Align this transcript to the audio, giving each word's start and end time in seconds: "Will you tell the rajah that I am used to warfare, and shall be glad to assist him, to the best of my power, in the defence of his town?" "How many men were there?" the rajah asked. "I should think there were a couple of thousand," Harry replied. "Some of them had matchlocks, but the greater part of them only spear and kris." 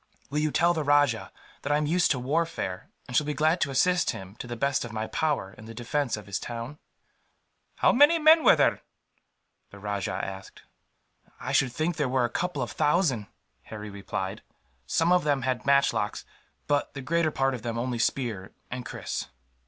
"Will 0.31 0.39
you 0.39 0.49
tell 0.49 0.73
the 0.73 0.83
rajah 0.83 1.31
that 1.61 1.71
I 1.71 1.77
am 1.77 1.85
used 1.85 2.09
to 2.09 2.17
warfare, 2.17 2.89
and 3.07 3.15
shall 3.15 3.27
be 3.27 3.35
glad 3.35 3.61
to 3.61 3.69
assist 3.69 4.09
him, 4.09 4.35
to 4.37 4.47
the 4.47 4.55
best 4.55 4.83
of 4.83 4.91
my 4.91 5.05
power, 5.05 5.53
in 5.55 5.65
the 5.65 5.75
defence 5.75 6.17
of 6.17 6.25
his 6.25 6.39
town?" 6.39 6.79
"How 7.75 7.91
many 7.91 8.17
men 8.17 8.43
were 8.43 8.55
there?" 8.55 8.81
the 9.69 9.77
rajah 9.77 10.19
asked. 10.25 10.63
"I 11.39 11.51
should 11.51 11.71
think 11.71 11.97
there 11.97 12.09
were 12.09 12.25
a 12.25 12.31
couple 12.31 12.63
of 12.63 12.71
thousand," 12.71 13.27
Harry 13.65 13.91
replied. 13.91 14.41
"Some 14.87 15.11
of 15.11 15.23
them 15.23 15.43
had 15.43 15.67
matchlocks, 15.67 16.25
but 16.65 16.95
the 16.95 17.01
greater 17.03 17.29
part 17.29 17.53
of 17.53 17.61
them 17.61 17.77
only 17.77 17.99
spear 17.99 18.53
and 18.71 18.83
kris." 18.83 19.27